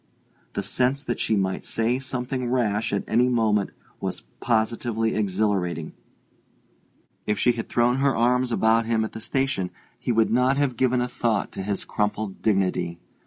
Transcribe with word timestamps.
The 0.53 0.63
sense 0.63 1.03
that 1.03 1.19
she 1.19 1.35
might 1.35 1.63
say 1.63 1.99
something 1.99 2.49
rash 2.49 2.91
at 2.91 3.03
any 3.07 3.29
moment 3.29 3.69
was 3.99 4.21
positively 4.39 5.13
exhilarating: 5.13 5.93
if 7.27 7.37
she 7.37 7.51
had 7.51 7.69
thrown 7.69 7.97
her 7.97 8.15
arms 8.15 8.51
about 8.51 8.87
him 8.87 9.05
at 9.05 9.11
the 9.11 9.21
station 9.21 9.69
he 9.99 10.11
would 10.11 10.31
not 10.31 10.57
have 10.57 10.75
given 10.75 11.01
a 11.01 11.07
thought 11.07 11.51
to 11.51 11.61
his 11.61 11.85
crumpled 11.85 12.41
dignity. 12.41 12.97